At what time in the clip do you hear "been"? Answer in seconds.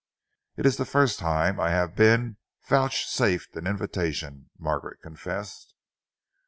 1.95-2.37